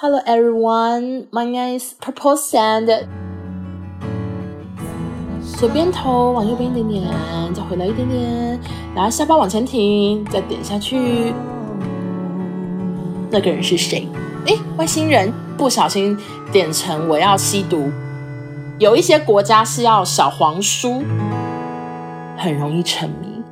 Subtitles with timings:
[0.00, 2.86] Hello everyone, my name is Purple Sand。
[5.58, 8.60] 左边头往右边一点点，再回来一点点，
[8.94, 11.34] 然后下巴往前挺，再点下去。
[13.28, 14.08] 那个人是谁？
[14.46, 16.16] 诶，外星人不小心
[16.52, 17.90] 点成我要吸毒。
[18.78, 21.02] 有一些国家是要小黄书，
[22.36, 23.42] 很容易沉迷。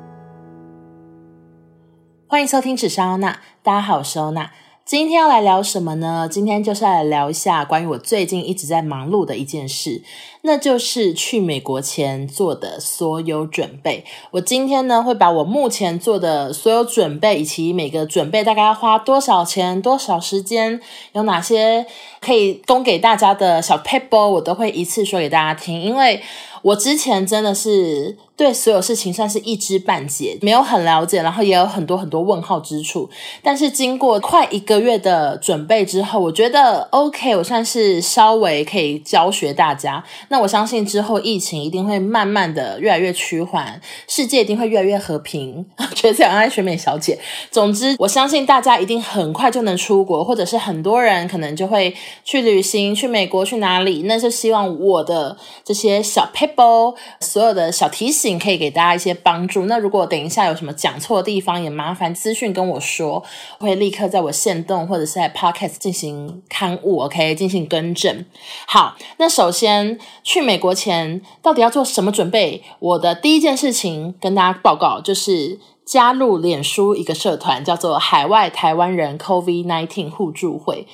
[2.29, 4.49] 欢迎收听纸上欧娜，大家好，我是欧娜。
[4.87, 6.29] 今天要来聊什么呢？
[6.31, 10.01] 今天就是来聊一下关于我最近一直在忙碌的一件事，
[10.43, 14.05] 那就是去美国前做的所有准备。
[14.31, 20.81] 我今天呢会把我目前做的所有准备，以及每个准备大概要花多少钱、多少时间，
[21.15, 21.85] 有哪些
[22.21, 26.23] 可以供给大家的小 paper，，我都会一次说给大家听，因为
[26.63, 28.17] 我之前真的是。
[28.37, 33.09] 对所有事情算是一知半解，没有很了解，然后也有很多很多问号之处。
[33.43, 40.05] 但是经过快一个月的准备之后，我觉得 OK，我算是稍微可以教学大家。
[40.29, 45.65] 那我相信之后疫情一定会慢慢的越来越趋缓，世界一定会越来越和平。
[45.97, 47.19] 觉得这样爱选美小姐。
[47.51, 54.03] 总之，我相信大家一定很快就能出国，或者是很多人可能就会去旅行，去美国去哪里？
[54.03, 58.26] 那就希望我的这些小 people，，所有的小提醒。
[58.39, 59.67] 可以给大家一些帮助。
[59.67, 63.23] 那如果等一下有什么讲错的地方，也麻烦资讯跟我说，
[63.59, 68.25] 我会立刻在我线动或者是在 Podcast 进行刊物，OK，进行更正。
[68.67, 72.63] 好，那首先去美国前到底要做什么准备？
[72.81, 80.87] 我的第一件事情跟大家报告，就是加入脸书一个社团，叫做海外台湾人 COVID-19 互助会。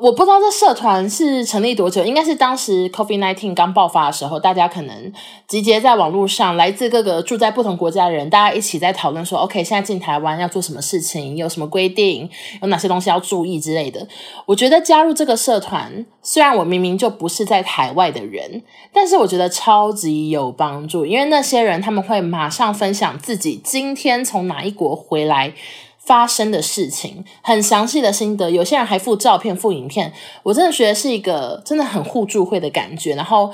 [0.00, 5.12] 我不知道这社团是成立多久，应该是当时 COVID-19 刚爆发的时候，大家可能
[5.46, 12.30] 集结在网络上，来自各个住在不同国家的人，大家一起在讨论说，OK，现在进台湾要做什么事情，有什么规定，
[12.62, 14.08] 有哪些东西要注意之类的。
[14.46, 18.62] 我觉得加入这个社团，虽然我明明就不是在海外的人，
[18.94, 25.52] 但是我觉得超级有帮助，因为那些人他们会马上分享自己今天从哪一国回来。
[26.10, 30.12] 发生的事情，很详细的心得，有些人还附照片、附影片，
[30.42, 33.52] 我真的觉得是一个真的很互助会的感觉，然后。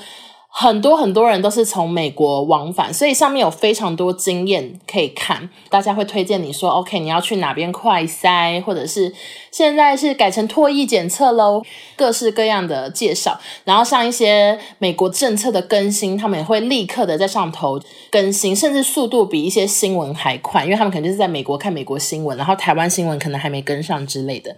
[0.58, 5.50] 很多很多人都是从美国往返，所以上面有非常多经验可以看。
[5.68, 9.12] 大家会推荐你说，OK，你要去哪边快筛，或者是
[9.50, 11.62] 现在是改成唾液检测喽，
[11.94, 13.38] 各式各样的介绍。
[13.64, 17.78] 然后像一些美国政策的更新，他们也会立刻的在上头
[18.10, 24.56] 更新，甚至速度比一些新闻还快，因为他们肯定是在美国看美国新闻，然后台湾新闻可能还没跟上之类的。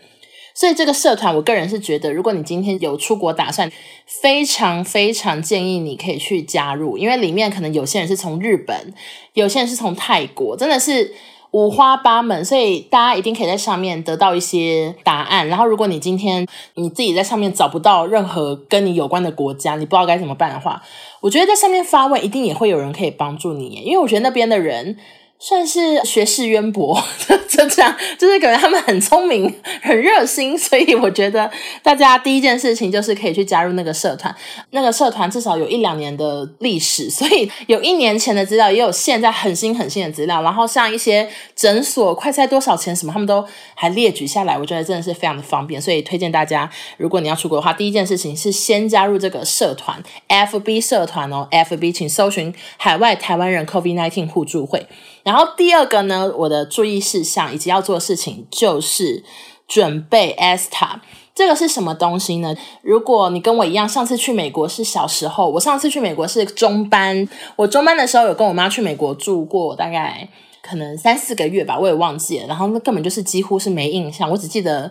[0.58, 3.70] 所以这个社团，我个人是觉得，如果你今天有出国打算，
[4.06, 8.92] 非常非常建议你可以去加入，因为里面可能有些人是从日本，
[9.34, 11.14] 有些人是从泰国，真的是
[11.52, 15.46] 五花八门，所以大家一定可以在上面得到一些答案。
[15.46, 16.44] 然后，如果你今天
[16.75, 20.82] 你自己在上面找不到任何跟你有关的国家，你不知道该怎么办的话，
[21.20, 24.96] 我觉得在上面发问，一定也会有人可以帮助你，因为我觉得那边的人。
[25.41, 27.00] 算是学识渊博，
[27.49, 31.49] 就这样，就是感觉他们很聪明、很热心，所以我觉得
[31.82, 34.34] 大家第一件事情就是可以去加入那个社团。
[34.71, 40.43] 那个社团至少有一两年的历史，所以有一年前的资料，也有现在很新很新的资料。
[40.43, 43.44] 然后像一些诊所快筛多少钱什么，他们都
[43.75, 45.81] 还列举下来，我觉得真的是非常的方便。
[45.81, 54.87] 所以推荐大家，如果你要出国的话，第一件事情是先加入这个社团，FB 社团哦，FB 请搜寻海外台湾人 COVID-19 互助会。
[55.28, 59.22] 然后第二个呢，我的注意事项以及要做的事情就是
[59.66, 61.00] 准备 ESTA。
[61.34, 62.56] 这个是什么东西呢？
[62.83, 67.28] 如果你跟我一样，上次去美国是小时候，我上次去美国是中班。
[67.55, 70.27] 我中班的时候有跟我妈去美国住过，大概
[70.62, 72.47] 可能三四个月吧，我也忘记了。
[72.47, 74.91] 然后那根本就是几乎是没印象，我只记得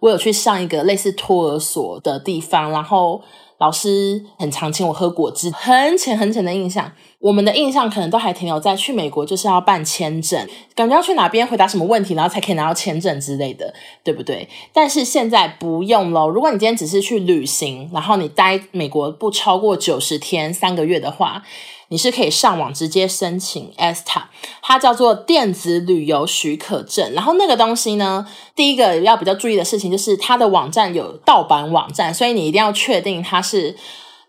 [0.00, 3.20] 我有去上一个类似托儿所的地方，然后
[3.62, 6.90] 老师很常请我喝果汁，很浅很浅的印象。
[7.20, 14.48] 我们的印象可能都还停留在去美国就是要办签证，感觉要去哪边回答什么问题，然后才可以拿到签证之类的，对不对？
[14.72, 16.28] 但是现在不用咯。
[16.28, 21.44] 如果你今天只是去旅行，然后你待美国不超过九十天，三个月的话，
[21.92, 24.22] 你是可以上网直接申请 ESTA，
[24.62, 27.12] 它叫做电子旅游许可证。
[27.12, 33.76] 然后那个东西呢，第一个要比较注意的事情就是它的网站有盗版网站，所以你一定要确定它是。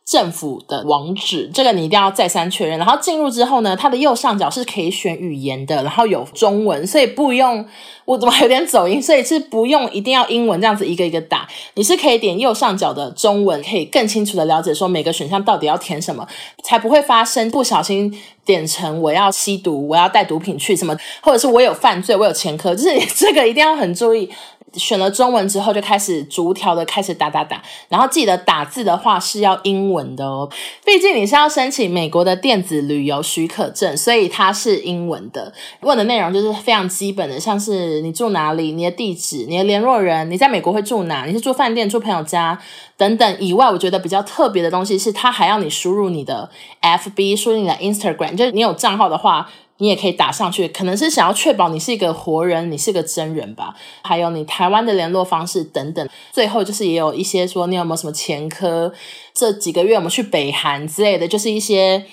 [0.05, 2.77] 政府的网址，这个你一定要再三确认。
[2.77, 7.65] 然后进入之后呢，它的右上角是可以选语言的，然后有中文，所以不用，
[8.05, 16.27] 我怎么有点走音，所以是不用一定要英文这样子一个一个打，你是可以点右上角的中文，可以更清楚的了解说每个选项到底要填什么，
[16.63, 18.13] 才不会发生不小心
[18.43, 24.29] 点成我要吸毒，我要带毒品去什么，或者是我有犯罪，我有前科，就是 这个一定要很注意。
[24.75, 30.49] 选了中文之后，就开始逐条的开始打打打，然后记得打字的话是要英文的哦，
[30.85, 35.53] 毕竟你是要申请美国的电子旅游许可证，所以它是英文的。
[35.81, 42.59] 问的内容就是非常基本的，像是你住哪里、你的地址、你的联络人、你在美国会住哪、你是住饭店、住朋友家
[42.97, 46.49] 等等以外，我觉得比较特别的东西是，它还要你输入你的
[46.81, 49.49] FB，输入你的 Instagram，就是你有账号的话。
[49.77, 53.75] 你也可以打上去，可能是想要确保你是一个活人，你是个真人吧。
[54.03, 56.07] 还有你台湾的联络方式等等。
[56.31, 58.93] 最后就是也有一些说你有没有什么前科，
[59.33, 62.05] 这几个月我们去北韩之类的，就是一些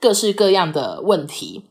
[0.00, 1.64] 各式各样的问题。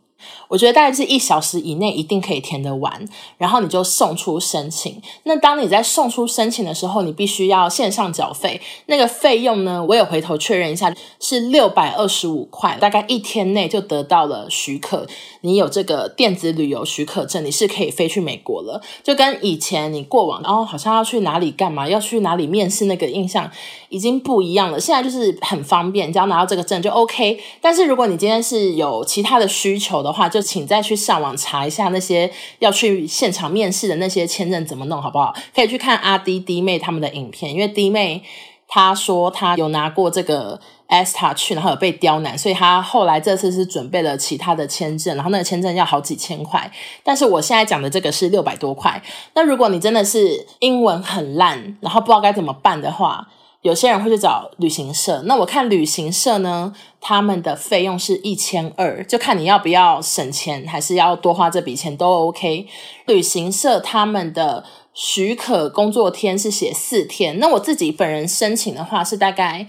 [0.47, 5.01] 我觉得大概是一小时以内一定可以填得完，然后你就送出申请。
[5.23, 8.59] 那当你在送出申请的时候，你必须要线上缴费。
[8.87, 15.05] 那个费用呢，我有回头确认一下，是六百二十五块，大概一天内就得到了许可。
[15.41, 18.81] 你有这个电子旅游许可证，你是可以飞去美国了。
[19.03, 23.49] 就跟以前你过往，然后好像要去哪里干嘛，要去哪里面试那个印象
[23.89, 24.79] 已经不一样了。
[24.79, 27.39] 现在就是很方便，只要拿到这个证就 OK。
[27.61, 35.35] 但是如果你今天是有其他的需求的的话，就请再去上网查一下那些要去现场面试的那些签证怎么弄，好不好？
[35.53, 38.23] 可以去看阿滴滴妹他们的影片，因为弟妹
[38.67, 46.71] 她说她有拿过这个 ESTA 去，然后有被刁难，所以她后来这次是准备了其他的签证，然后那个签证要好几千块。
[47.03, 49.01] 但是我现在讲的这个是六百多块。
[49.35, 53.27] 那如果你真的是英文很烂，然后不知道该怎么办的话，
[53.61, 62.67] 有些人会去找旅行社，那我看旅行社呢，他们的费用是一千二，就看你要不要省钱，还是要多花这笔钱都 OK。
[63.07, 64.63] 旅行社他们的
[64.93, 69.67] 许可工作天是写四天，那我自己本人申请的话是大概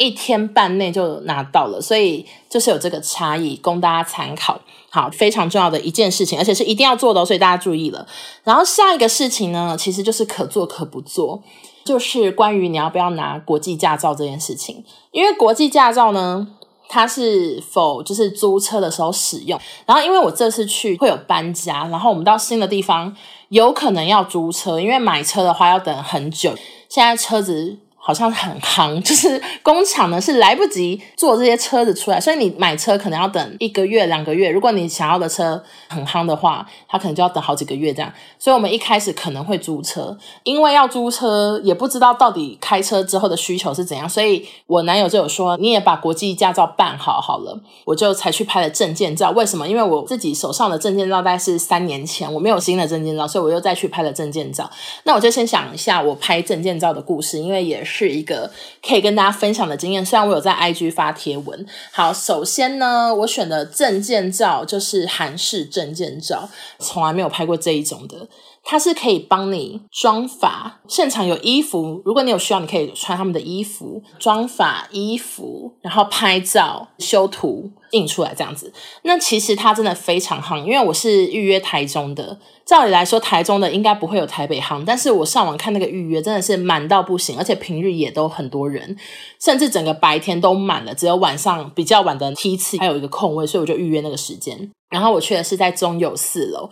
[0.00, 4.58] 一天半内就拿到了，所以就是有这个差异，供大家参考。
[4.88, 8.06] 好，非常重要的一件事情，而且是一定要做的，所以大家注意了。
[8.42, 11.42] 然后下一个事情呢，其实就是可做可不做。
[11.84, 14.82] 就是关于你要不要拿国际驾照这件事情，
[15.12, 16.48] 因为国际驾照呢，
[16.88, 19.60] 它是否就是租车的时候使用。
[19.84, 23.14] 然后因为我这次去会有搬家，然后我们到新的地方
[23.50, 26.54] 有可能要租车，因为买车的话要等很久。
[26.88, 27.76] 现在车子。
[28.02, 34.50] 好像很夯， 就是工厂呢是来不及做这些车子出来，所以你买车可能要等一个月、两个月。
[34.50, 38.10] 如果你想要的车很夯的话，它可能就要等好几个月这样。
[38.38, 49.30] 所以我们一开始可能会租车，因为要租车也不知道到底开车之后的需求是怎样，所以我男友就有说，你也把国际驾照办好好了，我就才去拍了证件照。
[49.32, 49.68] 为什么？
[49.68, 54.68] 因为我自己手上的证件照大概是三年前，我没有新的证件照，所以我又再去拍了证件照。
[55.04, 58.10] 那我就先讲一下我拍证件照的故事，因为也是。
[58.10, 58.50] 一个
[58.86, 61.66] 可以跟大家分享的经验，虽然我有在 IG 发贴文。
[61.92, 66.48] 好，首先呢，我选的证件照就是韩式证件照，
[66.80, 68.26] 从来没有拍过这一种的。
[68.70, 78.72] 它是可以帮你妆发，现场有衣服，如果你有需要，你可以穿他们的衣服，妆发衣服，然后拍照、修图、印出来这样子。
[79.02, 82.38] 那其实它真的非常夯，因为我是预约台中的。
[82.64, 88.96] 照理来说，台中的应该不会有台北夯，但是我上网看那个预约真的是满到不行，而且平日也都很多人，
[89.44, 94.70] 甚至整个白天都满了，只有晚上比较晚的梯次还有一个空位，所以我就预约那个时间。
[94.90, 96.68] 然后我去的是在中友四楼，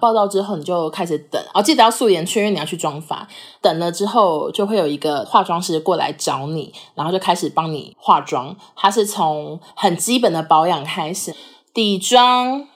[0.00, 3.26] 报到之后你就开始等，哦，记得要素颜去，因为你要去妆发。
[3.62, 8.54] 等了之后就会有一个化妆师过来找你，然后就开始帮你化妆。
[8.76, 11.34] 他是从很基本的保养开始，
[11.72, 12.66] 底妆、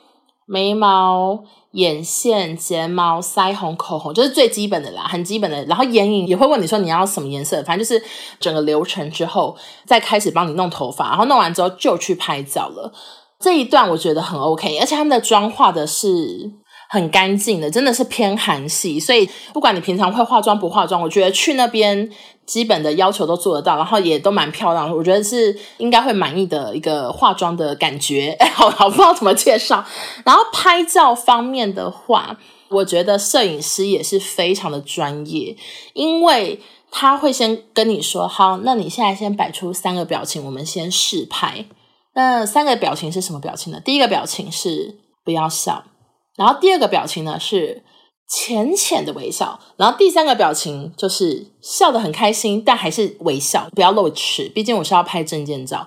[0.46, 1.44] 眉毛。
[1.74, 5.60] 眼线、睫毛、腮红、口红，就是最基本的啦，很基本的。
[5.64, 8.00] 然后眼影也会问你说你要什么颜色，反正就是
[8.38, 12.92] 整个流程之后再开始帮你弄头发，然后弄完之后就去拍照了。
[13.44, 16.50] 这一段我觉得很 OK，而且他们的妆化的是
[16.88, 22.10] 很干净的，真的是偏韩系，所以不管你平常会化妆不化妆，我觉得去那边。
[22.46, 28.36] 基本的要求都做得到，然后也都蛮漂亮的，我觉得是应该会满意的一个化妆的感觉。
[28.38, 29.82] 哎，好好不知道怎么介绍。
[30.26, 32.36] 然后拍照方面的话，
[32.68, 35.56] 我觉得摄影师也是非常的专业，
[35.94, 36.60] 因为
[36.90, 41.64] 他会先跟你说：“好，那你现在先摆出三个表情，我们先试拍。”
[42.14, 43.80] 那三个表情是什么表情呢？
[43.84, 45.84] 第一个表情是不要笑，
[46.36, 47.82] 然后第二个表情呢是。
[48.26, 54.48] 浅浅的微笑，然后第三个表情就是笑得很开心，但还是微笑，不要露齿。
[54.48, 55.86] 毕竟我是要拍证件照。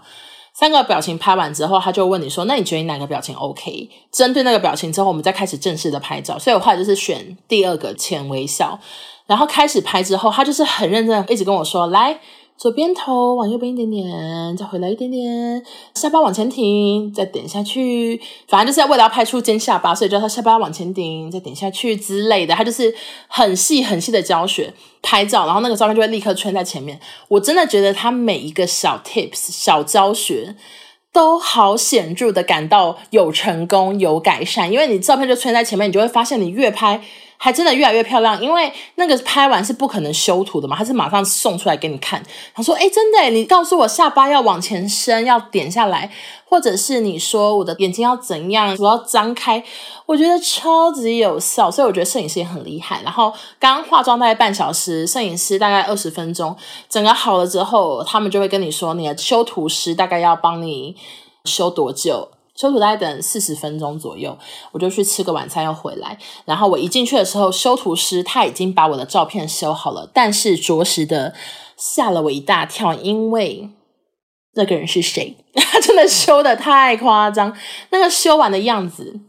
[0.53, 6.37] 三个表情拍完之后，他就问你说：“那你觉得你哪个表情 OK？” 针对那个表情之后，我们再开始正式的拍照。
[6.37, 8.79] 所以我后来就是选第二个浅微笑，
[9.25, 12.19] 然后开始拍之后，他就是很认真一直跟我说：“来。”
[12.57, 18.19] 左边头往右边一点点，再回来一点点，下巴往前挺，再点下去。
[18.47, 22.55] 反正就是要为了要拍出尖下巴，所以叫他下巴往前顶，再点下去之类的。
[22.55, 22.93] 他就是
[23.27, 24.73] 很细很细的教学
[25.03, 26.99] 拍照，然后那个照片就会立刻出现在前面。
[27.27, 30.55] 我真的觉得他每一个小 tips 小教学
[31.13, 37.03] 都好显著的感到有成功有改善，因为你照片就出现在前面，你就会发现你越拍。
[37.37, 42.21] 还真的越来越漂亮，因为那个拍完是不可能修图的嘛，他是马上送出来给你看。
[42.53, 46.11] 他说：“诶，真的，你告诉我下巴要往前伸，要点下来，
[46.45, 49.63] 或者是你说我的眼睛要怎样，我要张开，
[50.07, 51.69] 我觉得超级有效。
[51.69, 53.01] 所以我觉得摄影师也很厉害。
[53.03, 56.55] 然后刚化妆大概半小时，摄影师大概二十分钟，
[56.89, 60.95] 整个好了之后，他们就会跟你说，你的修图师大概要帮你
[61.45, 62.29] 修多久。”
[62.59, 64.37] 修图大概等四十分钟左右，
[64.71, 66.17] 我就去吃个晚餐又回来。
[66.43, 71.35] 然后我一进去的时候，修图师他已经把我的照片修好了，但是着实的
[71.77, 73.69] 吓了我一大跳，因为
[74.55, 75.37] 那个人是谁？
[75.53, 77.55] 他真的修的太夸张，
[77.91, 79.19] 那个修完的样子。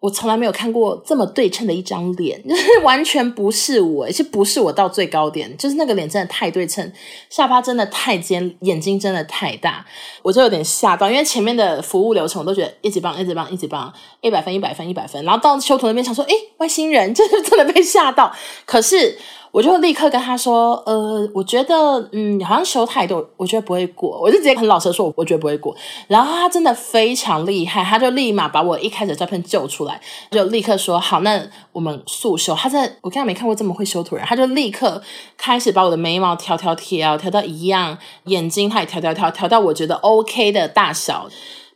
[0.00, 6.90] 我从来没有看过这么对称的一张脸，就 是完全不是我，而且不是我到最高点，就是那个脸真的太对称，
[7.28, 9.84] 下巴真的太尖，眼睛真的太大，
[10.22, 13.92] 我就有点吓到，因为前面的服务流程我都觉得一直棒，一直棒，一直棒，
[14.22, 19.18] 一百分，一百分，一百分，然后到修图那边想说，诶，外星人， 就是真的被吓到，可是。
[19.52, 21.74] 我就立刻跟他说，呃，我觉得，
[22.12, 24.20] 嗯，好像修太多，我觉得不会过。
[24.20, 25.74] 我就直接很老实的说，我觉得不会过。
[26.06, 31.42] 然后他真的非常厉害，他就立马把我一开始的照片救出来，就立刻说好，那
[31.72, 32.54] 我们速修。
[32.54, 35.02] 他在我刚才没看过这么会修图人，他就立刻
[35.36, 41.28] 开始把我的眉毛调调调调到一样，眼睛他也调调调调到我觉得 OK 的大小。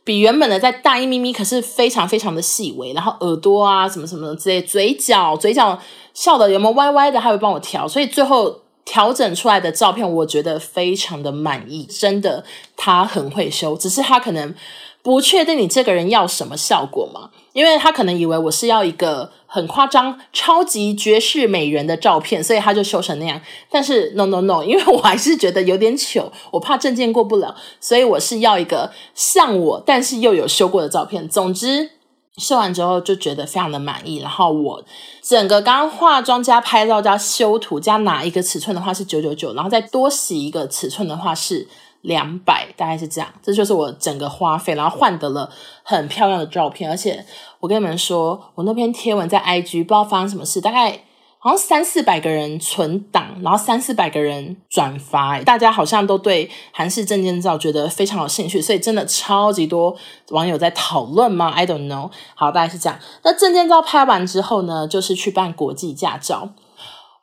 [0.05, 2.93] 比原本的再大一咪咪，可是非常非常的细微。
[2.93, 5.77] 然后耳朵啊，什么什么之类，嘴角嘴角
[6.13, 7.85] 笑的有没有歪歪的，他会帮我调。
[7.85, 11.83] 所以最后调整出来的照片，我觉得非常的满意。
[11.85, 12.45] 真的，
[12.77, 14.55] 他很会修，只是他可能
[15.01, 19.31] 不确定你这个人要什么效果嘛，因为他可能以为我是要一个。
[19.55, 23.39] 很夸张，超级绝世美人的照片，所以他就修成那样。
[23.69, 31.29] 但是 no no no，因为我还是觉得有点糗，我怕证件过不了，所以我是要一个像我，但是又有修过的照片。
[31.29, 31.91] 总之，
[32.35, 34.17] 修完之后就觉得非常的满意。
[34.17, 34.83] 然后我
[35.21, 41.65] 整个刚刚化妆加拍照加修图加哪一个尺寸的话是九九九，然后再多洗一个尺寸的话是。
[42.05, 45.49] 两百大概是这样，这就是我整个花费，然后换得了
[45.83, 46.89] 很漂亮的照片。
[46.89, 47.25] 而且
[47.59, 51.01] 我跟你们说，我那篇贴文在 IG 不知道发生什么事，大概
[51.39, 59.95] 好像三四百个人存档，然后三四百个人转发，大家好像都对韩式证件照觉得非常有兴趣，所以真的超级多
[60.29, 62.11] 网友在讨论吗？I don't know。
[62.35, 62.99] 好，大概是这样。
[63.23, 66.49] 那证件照拍完之后呢，就是去办国际驾照。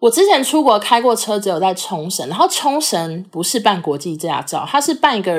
[0.02, 2.28] 我之前出国开过车，只有在冲绳。
[2.28, 5.32] 然后冲绳不是办国际驾照，它是办一个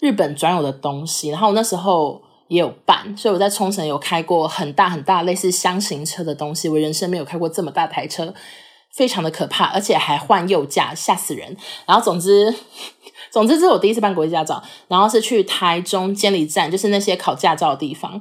[0.00, 1.28] 日本专有的东西。
[1.28, 6.68] 然后我那时候也有办，所以我在冲绳有开过很大很大类似箱型车的东西。
[6.68, 8.34] 我人生没有开过这么大台车，
[8.92, 11.56] 非常的可怕，而且还换右驾，吓死人。
[11.86, 12.52] 然后总之，
[13.30, 18.20] 总之这是我第一次办国际驾照，然后是去台中监理站，就是那些考驾照的地方。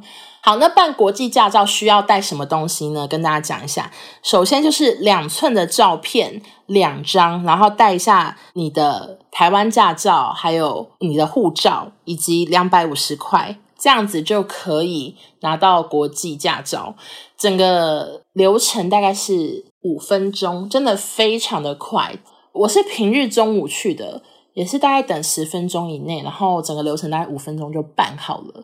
[0.50, 3.08] 好，那办国际驾照需要带什么东西呢？
[3.08, 3.92] 跟大家讲一下。
[4.24, 16.96] 首先就是两寸的照片两张，然后带一下你的台湾驾照，还有你的护照，以及两百五十块，这样子就可以拿到国际驾照。
[17.38, 22.16] 整个流程大概是五分钟，真的非常的快。
[22.54, 24.24] 我是平日中午去的。
[24.54, 28.64] 也是大概等十分钟以内，然后整个流程大概五分钟就办好了。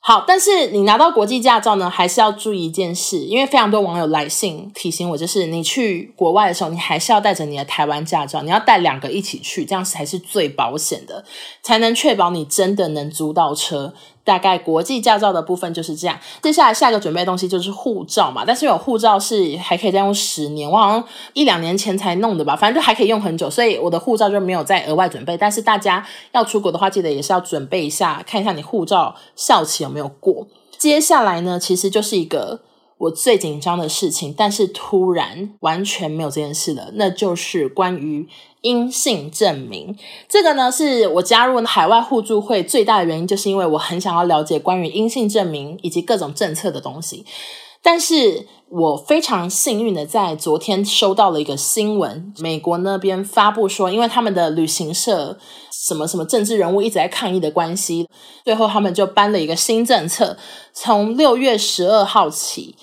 [0.00, 11.24] 好，但是你拿到国际驾照呢，还是要注意一件事，因为非常多网友来信提醒我，就是你去国外的时候，你还是要带着你的台湾驾照，你要带两个一起去，这样才是最保险的，
[11.62, 13.94] 才能确保你真的能租到车。
[14.26, 25.36] 大概国际驾照的部分就是这样，接下来下一个准备的东西就是护照嘛，但是有护照是还可以再用十年，我好像一两年前才弄的吧，反正就还可以用很久，所以我的护照就没有再额外准备。
[25.36, 30.48] 但是大家要出国的话，记得也是要准备一下，看一下你护照效期有没有过。
[30.76, 32.60] 接下来呢，其实就是一个。
[32.98, 38.26] 我最紧张的事情，但是突然完全没有这件事了，那就是关于
[38.62, 39.96] 阴性证明。
[40.28, 47.24] 这个呢，是我加入海外互助会最大的原因，就是因为我很想要了解关于阴性证明以及各种政策的东西。
[47.86, 55.38] 但是我非常幸运的在昨天收到了一个新闻，美国那边发布说，因为他们的旅行社
[55.70, 58.08] 什么什么政治人物一直在抗议的关系，
[58.44, 60.36] 最后他们就颁了一个新政策，
[60.72, 62.74] 从六月十二号起，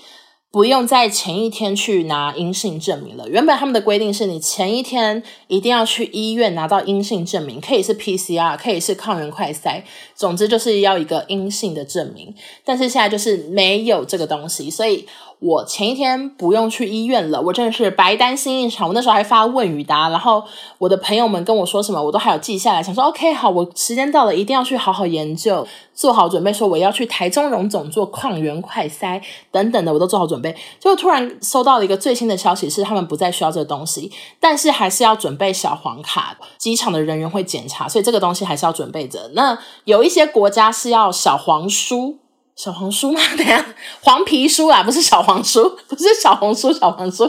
[0.53, 3.27] 不用在前一天去拿阴性证明了。
[3.27, 9.81] 原本他们的规定是你前一天一定要去医院拿到阴性证明，可以是 PCR，可以是抗原快筛，
[10.13, 12.31] 总之就是要一个阴性的证明。
[12.63, 15.07] 但是现在就是没有这个东西，所以。
[15.43, 18.87] 我前一天不用去医院了，我真的是白担心一场。
[18.87, 20.41] 我那时候还发问与答，然后
[20.77, 29.21] 我的朋友们跟我说什么，我都还有记下来，想说 OK 好，我时间到了，一定要去好好研究，做好准备，说我要去台中荣总做抗原快筛
[29.51, 30.55] 等等的，我都做好准备。
[30.79, 34.09] 就突然收到了一个最新的消息，是他们不再需要这个东西，
[34.39, 39.31] 但是还是要准备小黄卡，机场的人员会检查，所以这个东西还是要准备着。
[39.33, 42.19] 那有一些国家是要小黄书。
[42.55, 43.19] 小黄书吗？
[43.37, 43.65] 等下，
[44.01, 47.27] 黄皮书啊，不是小黄书， 不是小红书，小黄书，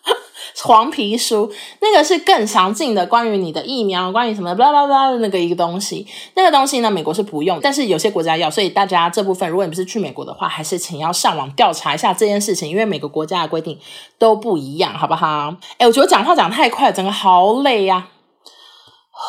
[0.64, 6.06] 黄皮书，那个是更详尽的，关于你的疫苗，关于什么，巴拉巴拉的那个一个东西。
[6.34, 13.78] 那个东西呢，美国是不用，但是有些国家要，所以大家这部分，如果你不是去美国的话，还是请要上网调查一下这件事情，因为每个国家的规定
[14.18, 15.54] 都不一样，好不好？
[15.76, 19.20] 哎，我觉得讲话讲太快，整个好累呀，啊，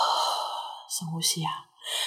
[0.89, 1.64] 深呼吸啊。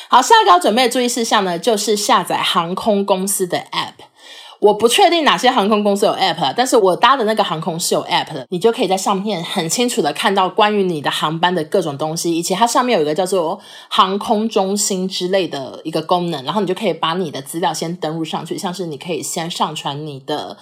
[0.08, 4.04] 好，下一个要准备的注意事项呢，就是下载航空公司的 App。
[4.60, 20.56] 我不确定哪些航空公司有 App，但是我搭的那个航空是有 App 的，你就可以在上面很清楚的看到关于你的航班的各种东西，以及它上面有一个叫做航空中心之类的一个功能，然后你就可以把你的资料先登录上去，像是你可以先上传你的。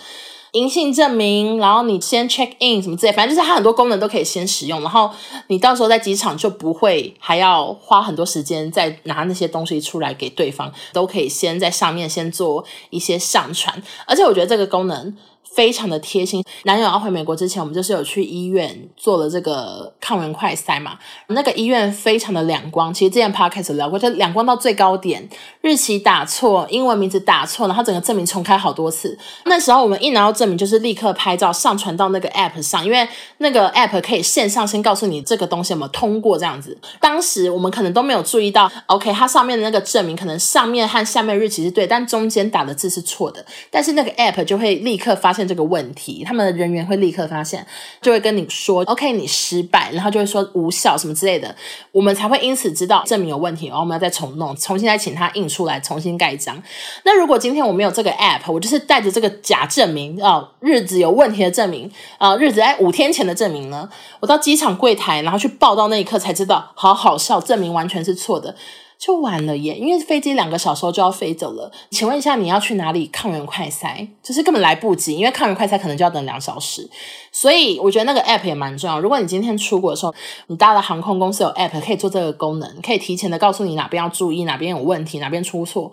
[0.56, 5.10] 银性证明，然后你先 check in 什么之类，反正就是它很多功能都可以先使用，然后
[5.48, 15.14] 你到时候在机场就不会还要花很多时间再拿那些东西出来给对方，都可以先在上面先做一些上传，而且我觉得这个功能。
[15.56, 16.44] 非常的贴心。
[16.64, 20.98] 男友要回美国之前，我们就是有去医院做了这个抗原快筛嘛。
[21.28, 25.26] 那个医院非常的两光，其实之前 podcast 聊过，就两光到最高点，
[25.62, 29.18] 日期打错，英文名字打错，然后整个证明重开好多次。
[29.46, 33.08] 那时候我们一拿到证明，就是立刻拍照上传到那个 app 上，因为
[33.38, 36.76] 那个 app 可以线上先告诉你这个东西有没有通过这样子。
[37.00, 45.45] 当时我们可能都没有注意到，OK，它上面的那个证明可能上面和下面日期是对，但中间打的字是错的，但是那个 app 就会立刻发现。
[45.46, 47.66] 这个问题，他们的人员会立刻发现，
[48.00, 51.54] 就会跟你说：“OK，你失败。”然后就会说无效什么之类的，
[51.92, 56.62] 我们才会因此知道证明有问题，然后我们要再重弄，重新再请他印出来，重新盖章。
[57.04, 63.88] 那如果今天我没有这个 app，我就是带着这个假证明啊、哦，日子有问题的证明啊、日子在五天前的证明呢，
[64.20, 68.54] 我到机场柜台，然后去报到那一刻才知道，好好笑，证明完全是错的。
[68.98, 71.70] 就完了耶，因为飞机两个小时就要飞走了。
[71.90, 74.09] 请问一下，你要去哪里抗原快筛？
[74.22, 76.88] 就是根本来不及，因为抗原快筛可能就要等两小时。
[77.30, 78.98] 所以我觉得那个 app 也蛮重要。
[78.98, 80.14] 如果你今天出国的时候，
[80.46, 85.92] 你搭的航空公司有 app 可以做这个功能，可以提前的告诉你哪边要注意，哪边有问题，哪边出错，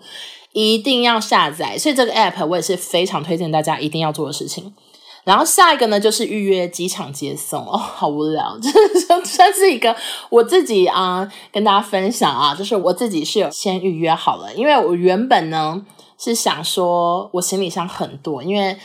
[0.52, 1.76] 一定要下载。
[1.76, 4.72] 所以这个 app 我也是非常推荐大家一定要做的事情。
[5.24, 7.66] 然后下一个呢，就是预约机场接送。
[7.66, 8.70] 哦，好无聊，这
[9.24, 9.96] 算是一个
[10.28, 15.84] 我自己啊、跟大家分享啊，就是我自己是有先预约好了，因为我原本呢
[16.18, 18.76] 是想说我行李箱很多，因为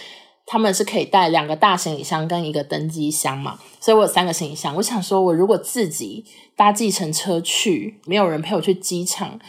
[0.46, 6.26] 他们是可以带两个大行李箱跟一个登机箱嘛，所以我有三个行李箱，我想说我如果自己
[6.56, 9.40] 搭计程车去，没有人陪我去机场，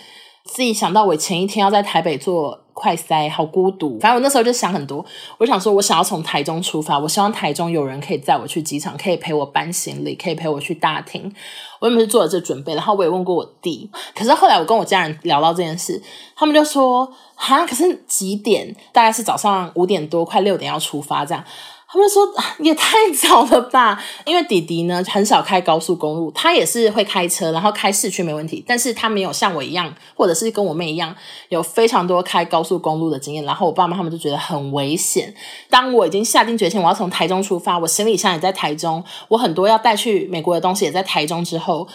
[0.53, 2.59] 自己想到我前一天要在台北做。
[2.73, 3.99] 快塞，好孤独。
[3.99, 5.05] 反正我那时候就想很多，
[5.37, 11.31] 我想说，我想要从台中出发，我希望台中有人可以载我去机场，可以陪我搬行李，可以陪我去大厅。
[11.79, 13.91] 我原本是做了这准备，然后我也问过我弟。
[14.15, 16.03] 可是后来我跟我家人聊到这件事，
[16.35, 18.75] 他们就说：“哈，可是几点？
[18.93, 21.45] 大概是早上五点多，快六点要出发这样。”
[21.93, 22.23] 他们说
[22.61, 31.13] 也太早了吧， 因为弟弟呢很少开高速公路，他也是会开车，然后开市区没问题，但是他没有像我一样，或者是跟我妹一样，
[31.49, 33.45] 有非常多开高速公路的经验。
[33.45, 35.35] 然后我爸妈他们就觉得很危险。
[35.69, 41.89] 当我已经下定决心我要从台中出发，我行李箱也在台中，我很多要带去美国的东西也在台中之后，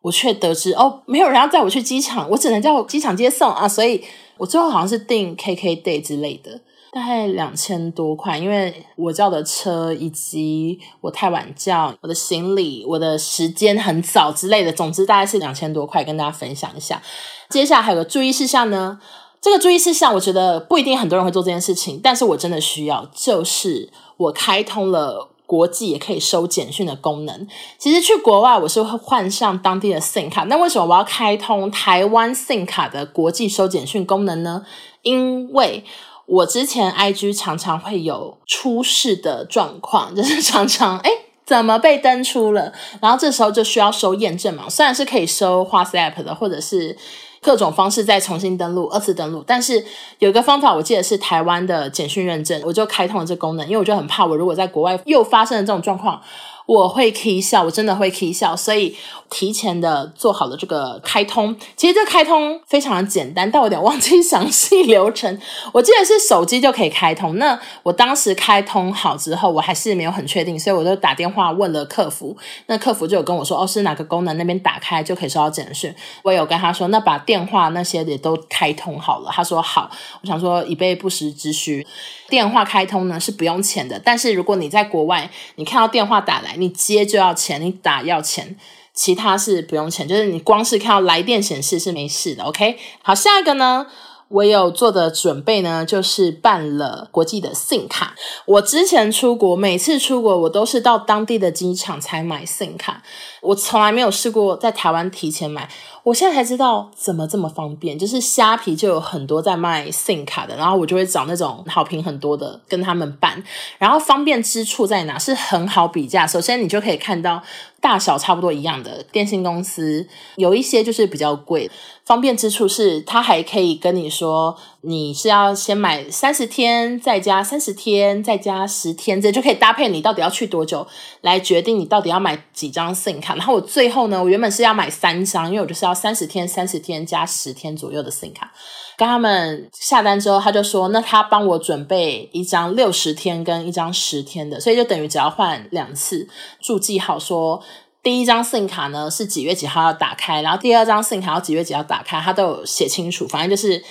[0.00, 4.02] 我却得知哦，没有人要载我去机场，我只能叫机场接送啊，所以
[4.38, 6.62] 我最后好像是订 KK Day 之类的。
[6.94, 17.02] 大概两千多块，因为我叫的车以及我太晚叫，我的行李，我的时间很早之类的，总之大概是两千多块，跟大家分享一下。
[17.50, 19.00] 接下来还有个注意事项呢，
[19.40, 27.48] 这个注意事项我觉得不一定很多人会做这件事情，但是我真的需要，就是我开通了国际也可以收简讯的功能。
[27.76, 34.64] 其实去国外我是会换上当地的 SIM 卡，那为什么我要开通台湾 SIM 卡的国际收简讯功能呢？
[35.02, 35.84] 因为
[36.26, 41.10] 我之前 IG 常常会有出事的状况， 就是常常诶
[41.44, 42.72] 怎么被登出了？
[43.00, 46.96] 然后这时候就需要收验证码，虽然是可以收 WhatsApp 的或者是
[47.42, 49.44] 各种方式再重新登录、二次登录。
[49.46, 49.84] 但是
[50.18, 56.20] 有一个方法，我记得是台湾的简讯认证，我就开通了这功能，因为我就很怕我如果在国外又发生了这种状况。
[56.66, 58.96] 我会 k 笑，我真的会 k 笑，所以
[59.28, 61.54] 提前的做好了这个开通。
[61.76, 65.38] 其实这开通非常的简单，但我有点忘记详细流程。
[65.72, 67.36] 我记得是手机就可以开通。
[67.36, 72.34] 那我当时开通好之后，我还是没有很确定，所以我就打电话问了客服。
[72.66, 75.94] 那客服就有跟我说，哦，是哪个功能那边打开就可以收到简讯。
[76.22, 79.30] 我有跟他说，那把电话那些也都开通好了。
[79.30, 79.90] 他说好。
[80.22, 81.86] 我想说以备不时之需，
[82.30, 86.53] 电话开通呢是不用钱的，但是如果你在国外，你看到电话打来。
[86.58, 88.56] 你接就要钱，你打要钱，
[88.92, 92.44] 其他是不用钱，就是你光是看到来电显示是没事的。
[92.44, 93.86] OK，好，下一个呢，
[94.28, 98.14] 我有做的准备呢，就是办了国际的 SIM 卡。
[98.46, 103.02] 我之前出国，每次出国我都是到当地的机场才买 SIM 卡，
[103.42, 105.68] 我从来没有试过在台湾提前买。
[106.04, 113.42] 我现在才知道怎么这么方便，就是虾皮就有很多在卖 SIM 卡的，然后我就会找那种好评很多的跟他们办。
[113.78, 115.18] 然后方便之处在哪？
[115.18, 116.26] 是很好比价。
[116.26, 117.42] 首先你就可以看到
[117.80, 121.70] 大小差不多一样的电信公司，有一些就是比较贵。
[122.04, 130.86] 方便之处是它还可以跟你说，你是要先买三十天，再加三十天，再加十天，这就可以搭配你到底要去多久
[131.22, 133.34] 来决定你到底要买几张 SIM 卡。
[133.36, 135.93] 然后我最后呢，我原本是要买三张，因为我就是要。
[135.94, 138.52] 三十天、三十天加十天左右的 SIM 卡，
[138.96, 146.28] 跟他们下单之后，他就说，那他帮我准备一张六十天跟一张十天的，所以就等于只要换两次，
[146.60, 147.62] 注记号说
[148.02, 153.82] 第一张 SIM 卡呢是几月几号要打开，然后第二张 SIM 卡要几月几号打开，他都有写清楚，反正就是。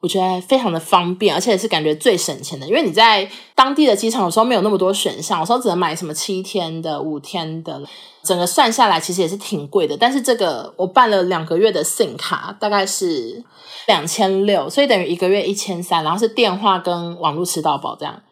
[0.00, 7.82] 我觉得非常的方便，而且是感觉最省钱的，因为你在当地的机场有时候没有那么多选项，有时候只能买什么七天的、五天的，
[8.22, 9.96] 整个算下来其实也是挺贵的。
[9.96, 13.42] 但是这个我办了两个月的 SIM 卡，大概是
[13.88, 18.22] 两千六，所以等于一个月一千三，然后是电话跟网络吃到饱这样。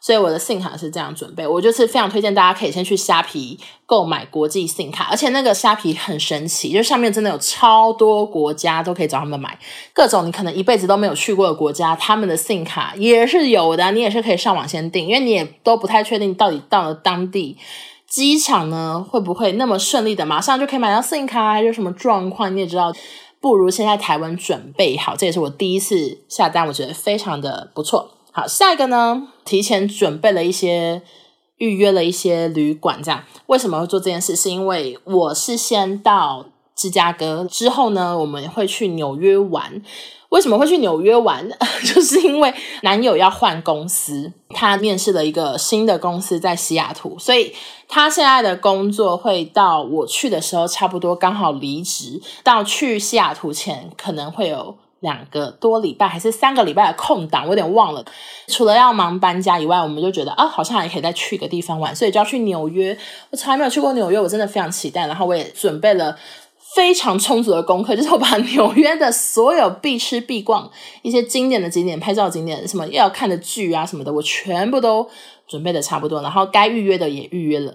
[0.00, 9.58] 所以我的 SIM 卡是这样准备，我就是非常推荐大家可以先去虾皮购买国际 SIM 卡，而且那个虾皮很神奇，就上面真的有超多国家都可以找他们买，
[9.92, 17.58] 各种你可能一辈子都没有去过的国家，他们的 SIM 卡也是有的，你也是可以上网先订，因为你也都不太确定到底到了当地
[18.08, 22.92] 机场呢会不会那么顺利的马上就可以买到 SIM 卡，还是什么状况，你也知道，
[23.40, 28.16] 不如先在台湾准备好，这也是我第一次下单，我觉得非常的不错。
[28.40, 31.02] 好，下一个呢，提前准备了一些，
[31.58, 34.34] 预约了一些旅馆，这样为什么会做这件事？
[34.34, 39.82] 是因为我是先到芝加哥，之后呢，我们会去纽约玩。
[40.30, 41.46] 为什么会去纽约玩？
[41.84, 47.52] 就是因为男友要换公司，他面试了一个新的公司在西雅图，所以
[47.88, 54.78] 他现在的工作会到我去的时候差不多刚好离职，到去西雅图前可能会有。
[55.00, 58.04] 两个多礼拜还是三个礼拜的空档，我有点忘了。
[58.48, 62.96] 除了要忙搬家以外，我们就觉得啊，好像还可以再去一个地方玩，所以就要去纽约。
[63.30, 65.06] 我从来没有去过纽约，我真的非常期待。
[65.06, 66.16] 然后我也准备了
[66.74, 70.70] 非常充足的功课， 就是我把 纽约的所有必吃必逛、
[71.02, 75.08] 一些经典的景点、拍照景点、什么要看的剧啊什么的，我全部都
[75.48, 76.20] 准备的差不多。
[76.20, 77.74] 然后该预约的也预约了。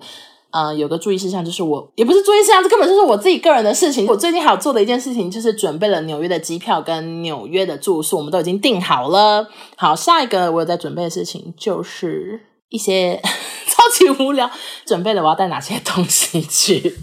[0.55, 4.07] 呃，有个注意事项，就是我也不是注意事项，这根本就是我自己个人的事情。
[4.07, 9.45] 我最近还有做的一件事情，就是准备了纽约的机票跟纽约的住宿，我们都已经订好了。
[9.75, 12.39] 好，下一个我有在准备的事情，就是
[12.69, 13.21] 一些
[13.67, 14.49] 超级无聊
[14.85, 16.99] 准备了我要带哪些东西去。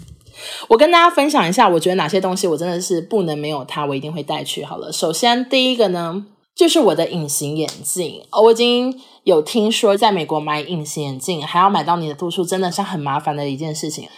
[0.67, 4.63] 我跟大家分享一下，我觉得哪些东西我真的是不能没有它，我一定会带去。
[4.65, 8.99] 好了，首先第一个呢，就是我的隐形眼镜，我已经。
[9.23, 14.09] 有听说在美国买隐形眼镜还要买到你的度数，真的是很麻烦的一件事情。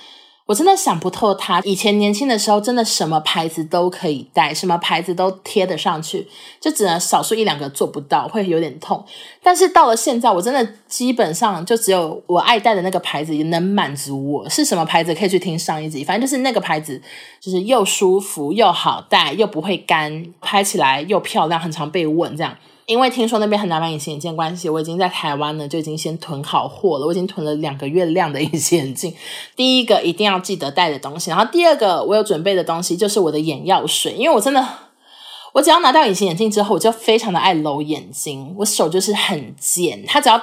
[0.47, 1.59] 我真的想不透它。
[1.61, 6.27] 以前年轻的时候，真的什么牌子都可以戴，什么牌子都贴得上去，
[6.59, 9.03] 就只能少数一两个做不到，会有点痛。
[9.41, 14.47] 但是到了现在，我真的基本上就只有我爱戴的那个牌子能满足我。
[14.47, 17.01] 是什么牌子可以去听上一集，反正就是那个牌子，
[17.39, 22.55] 就是又舒服又好戴，又不会干，拍起来又漂亮，很常被问这样。
[22.85, 27.05] 因为听说那边很难买隐形眼镜关系，我已经在台湾呢，就已经先囤好货了。
[27.07, 29.13] 我已经囤了两个月量的 隐形眼镜。
[29.55, 34.63] 第一个一定要记得带的东西，然后第二个我有准备的东西就是我的眼药水，因为我真的，
[35.53, 40.41] 我只要拿到隐形眼镜之后，我就非常的爱揉眼睛，我手就是很贱，它只要。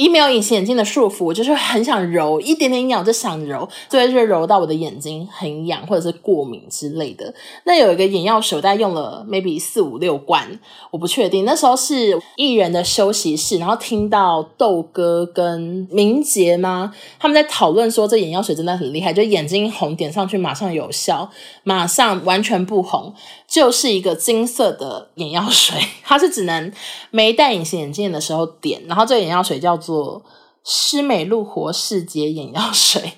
[0.00, 7.34] 一没有隐形眼镜的束缚，我就是很想揉一点点痒就想揉，所以就揉到我的眼睛很痒或者是过敏之类的。
[7.64, 10.58] 那有一个眼药水，我大概用了 maybe 四五六罐，
[10.90, 11.44] 我不确定。
[11.44, 16.94] 那时候是艺人的休息室，然后听到豆哥跟明杰吗？
[17.18, 21.30] 他们在讨论说这眼药水真的很厉害，就眼睛红点上去马上有效，
[21.62, 23.12] 马上完全不红，
[23.46, 25.78] 就是一个金色的眼药水。
[26.02, 26.72] 它是只能
[27.10, 29.89] 没戴隐形眼镜的时候点，然后这个眼药水叫做。
[29.90, 30.22] 做
[30.64, 33.14] 施美露活视洁眼药水，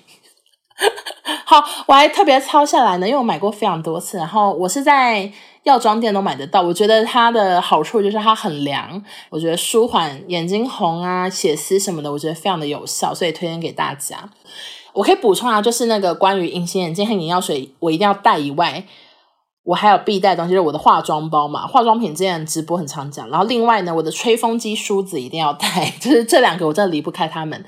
[1.45, 5.31] 好，我还特别抄下来呢，因为我买过非常多次，然后我是在
[5.61, 6.63] 药妆店都买得到。
[6.63, 14.27] 我觉得它的好处就是它很凉，我觉得舒缓眼睛红啊、血丝什么的，我觉得非常的有效，所以推荐给大家。
[14.93, 18.83] 我可以补充啊，就是那个关于隐形眼镜和眼药水，我一定要带以外。
[19.63, 23.29] 我还有必带的东西，就是我的化妆包嘛，化妆品之前直播很常讲。
[23.29, 27.63] 然后另外呢，我的吹风机梳子一定要带， 就是这两个我真的离不开它们。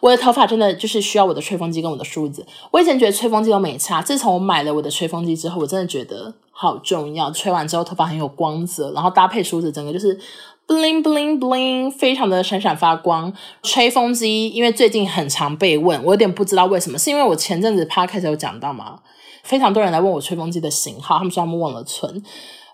[0.00, 2.44] 我的头发真的就是需要我的吹风机跟我的梳子。
[2.70, 7.30] 我以前觉得吹风机都没差，自从我买了我的吹风机之后，我真的觉得好重要。
[7.30, 10.18] 吹完之后头发很有光泽，然后搭配梳子，整个就是
[10.66, 13.32] bling bling bling，非常的闪闪发光。
[13.62, 19.00] 吹风机因为最近很常被问，我有点不知道为什么，是因为我前阵子 podcast 有讲到吗？
[19.44, 22.20] 非常多人来问我吹风机的型号，他们说他们忘了存。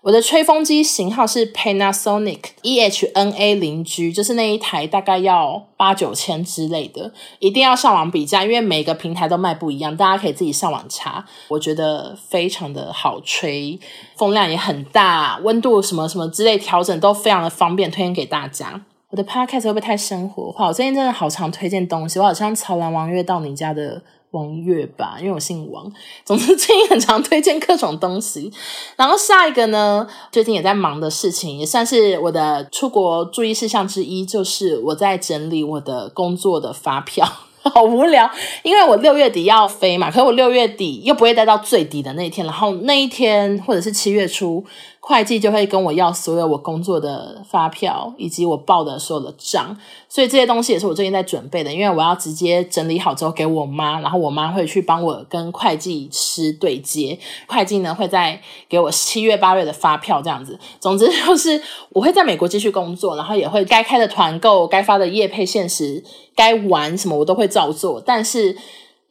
[0.03, 11.23] 我的吹风机型号是 Panasonic EHNA 零 G，就是那一台大概要八九千之类的，一定要上网比价，因为每个平台都卖不一样，大家可以自己上网查。
[11.49, 13.79] 我觉得非常的好吹，
[14.15, 18.81] 风量也很大，温度什么什么之类调整都非常的方便，推荐给大家。
[19.09, 20.65] 我的 Podcast 会不会太生活化？
[20.65, 24.01] 我最近真的好常推荐东西，我好像潮男王月到你家的。
[24.31, 25.91] 王月吧，因为我姓王。
[26.25, 28.51] 总之，最近很常推荐各种东西。
[28.95, 37.27] 然后下一个呢，最近也在忙的事情，也算是我的出国注意事项之一，就是我在整理我的工作的发票。
[37.63, 38.29] 好无聊，
[38.63, 44.63] 因为我六月底要飞嘛，可是我六月底又不会待到最底的那一天，然后那一天或者是七月初。
[45.03, 49.75] 会计就会跟我要所有我工作的发票，以及我报的所有的账，
[50.07, 60.57] 所以这些东西也是我最近在准备的，因为我要直接整理好之后给我妈，然后我妈会去帮我跟会计师对接，会计呢会再给我七月八月的发票这样子。
[60.79, 66.01] 总之就是我会在美国继续工作，然后也会该开的团购、该发的业配限时、
[66.41, 68.57] 该玩什么我都会照做，但是。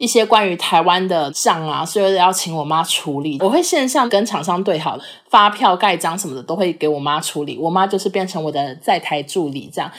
[0.00, 3.36] 一些关于台湾的账啊，所以要请我妈处理。
[3.42, 7.58] 我会线上跟厂商对好，发票盖章什么的都会给我妈处理。
[7.58, 9.92] 我妈就是变成我的在台助理这样。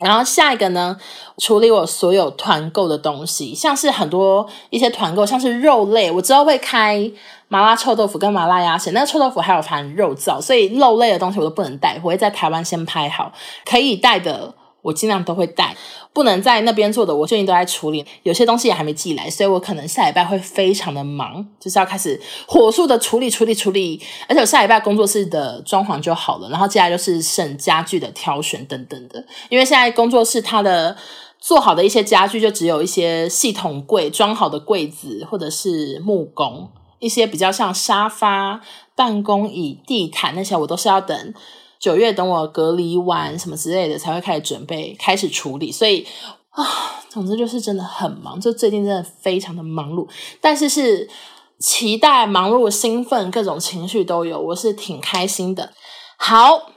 [0.00, 0.96] 然后下一个呢，
[1.38, 7.08] 处理我所有团购的东西，像是很多一些团购，像是肉类，我之后会开
[7.46, 8.90] 麻辣臭豆腐跟麻辣鸭血。
[8.90, 13.30] 那个臭豆腐还有含肉燥，所以肉类的东西我都不能带，我会在台湾先拍好，
[13.64, 14.52] 可以带的。
[14.84, 15.74] 我尽量都会带，
[16.12, 30.94] 不能在那边做的，我最近都在处理，有些东西也还没寄来，所以我可能下礼拜会非常的忙，就是要开始火速的处理、处理、处理，而且我下礼拜工作室的装潢就好了，然后接下来就是剩家具的挑选等等的，因为现在工作室它的
[31.40, 38.60] 做好的一些家具就只有一些系统柜装好的柜子或者是木工，一些比较像沙发、
[38.94, 41.34] 办公椅、地毯那些，我都是要等。
[41.84, 46.06] 九月等我隔离完什么之类的，才会开始准备开始处理，所以
[46.48, 46.64] 啊，
[47.10, 50.08] 总之就是真的很忙，就最近真的非常的忙碌，
[50.40, 51.06] 但是是
[51.58, 55.74] 期待、忙碌、兴奋，各种情绪都有，我是挺开心的。
[56.16, 56.70] 好，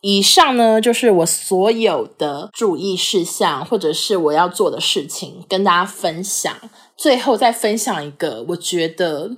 [0.00, 6.52] 以上呢就是我所有的注意事项，或者是我要做的事情，跟大家分享。
[6.96, 9.30] 最后再分享一个，我觉得。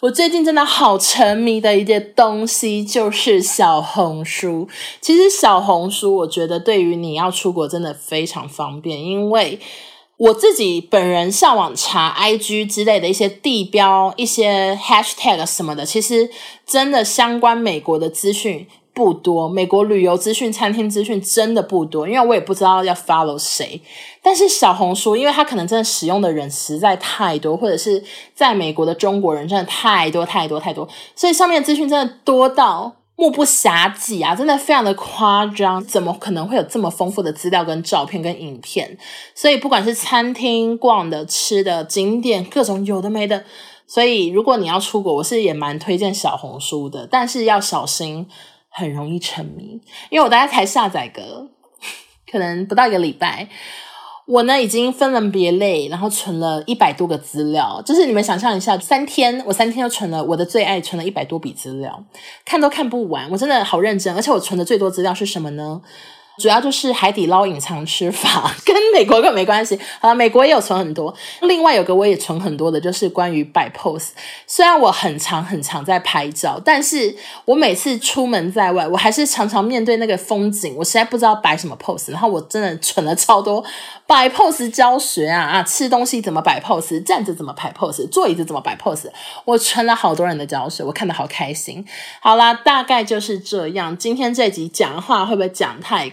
[0.00, 4.66] 我最近真的好沉迷的一件东西就是小红书。
[5.02, 9.60] 其实小红书，我觉得对于你要出国真的非常方便，因为
[10.16, 16.30] 我自己本人上网查 IG 之类的一些地标、一些 Hashtag 什么的，其实
[16.66, 18.66] 真的相关美国的资讯。
[19.00, 23.80] 不多，美国旅游资讯、餐厅资讯真的不多，因为我也不知道要 follow 谁。
[24.22, 30.86] 但是小红书，因为它可能真的使用的人实在太多，或者是在美国的中国人真的太多太多太多，
[31.16, 35.82] 所以上面资讯真的多到目不暇给啊，真的非常的夸张。
[35.82, 38.98] 怎么可能会有这么丰富的资料、跟照片、跟影片？
[39.34, 43.44] 所以不管是餐厅逛的、吃的、景点，各种有的没的。
[43.86, 48.28] 所以如果你要出国，我是也蛮推荐小红书的，但是要小心。
[48.70, 49.80] 很容易沉迷，
[50.10, 51.48] 因为我大概才下载个
[52.30, 53.48] 可能不到一个礼拜，
[54.26, 62.04] 我呢已经分门别类，然后存了一百多个资料，就是你们想象一下，三天我三天就存了我的最爱，存了一百多笔资料，
[62.44, 65.82] 看都看不完，我真的好认真，而且我存的最多资料是什么呢？
[66.38, 69.78] 主要就是海底捞隐藏吃法，跟美国更没关系。
[70.00, 71.14] 好了，美国也有存很多。
[71.42, 74.08] 另外有个我也存很多的，就是关于摆 pose。
[74.46, 77.14] 虽然我很常很常在拍照，但是
[77.44, 82.10] 我每次出门在外，我还是常常面对那个风景，我实在不知道摆什么 pose。
[82.10, 83.62] 然后我真的存了超多
[84.06, 89.10] 摆 pose 教学啊啊，吃东西怎么摆 pose，站着怎么摆 pose，坐椅子怎么摆 pose。
[89.44, 91.84] 我存了好多人的教学，我看得好开心。
[92.20, 93.96] 好啦，大概就是这样。
[93.96, 96.08] 今天这集讲话会不会讲太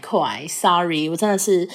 [0.47, 1.67] ？Sorry，我真的是，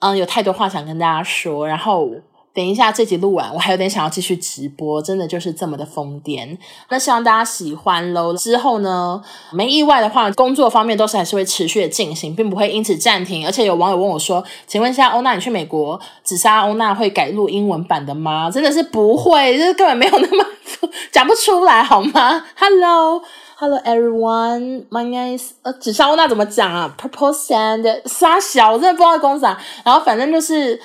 [0.00, 1.66] 嗯，有太多话想跟大家说。
[1.68, 2.08] 然后
[2.54, 6.56] 等一下这集录完，我还有点想要继续直播，真的就是这么的疯癫。
[6.90, 8.36] 那希望大家喜欢喽。
[8.36, 13.46] 之后呢，没意外的话，工作方面都是还是会持续的进行，并不会因此暂停。
[13.46, 20.44] 而且有网友问我说：“请问一下，欧娜，你去美国，紫砂欧娜会改录英文版的吗？”真的是不会，就是根本没有那么
[21.10, 23.22] 讲不出来，好吗？Hello。
[23.64, 29.56] Hello everyone, my name is 呃，紫砂欧娜怎么讲啊？Purple Sand 沙小，我真的不知道公司啊。
[29.84, 30.80] 然后反正就是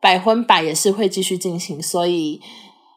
[0.00, 2.40] 百分百也是会继续进行，所以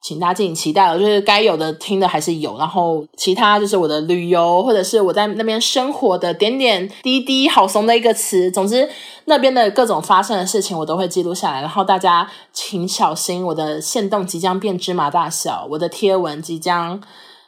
[0.02, 0.98] 请大家敬请期待了。
[0.98, 8.50] 就是该有的听的还是有，然后其他就是我的旅游或者是我在那边生活的点点滴滴，好怂的一个词。
[8.50, 8.90] 总之
[9.26, 17.02] 那边的各种发生的事情我都会记录下来，然后大家请小心，我的限动即将变芝麻大小，我的贴文即将。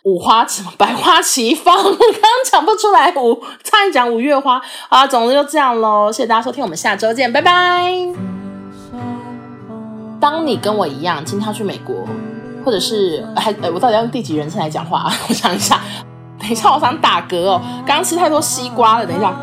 [0.08, 5.06] 五花什么百花齐放，刚刚讲不出来五，差点讲五月花啊。
[5.06, 7.92] 总之就这样喽，谢谢大家收听，我们下周见，拜拜。
[10.18, 11.94] 当你跟我一样，今天要去美国，
[12.64, 15.12] 或者是还呃，我到底要用第几人称来讲话？
[15.28, 15.82] 我想一下，
[16.40, 19.36] 等一下，我想打嗝哦，刚刚吃太多西瓜了，等一下。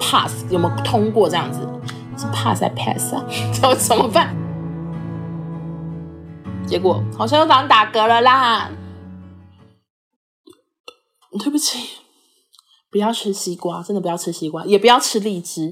[0.00, 1.60] Pass 有没有通过这样子？
[2.16, 3.22] 是 pass 还 pass 啊？
[3.52, 4.34] 这 怎么办？
[6.66, 8.70] 结果好像又想打嗝了啦！
[11.38, 11.78] 对不起，
[12.90, 15.62] 不要吃西瓜，真的不要吃西瓜，也不要吃荔枝。